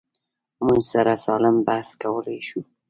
[0.65, 2.59] موږ سره سالم بحث کولی شو.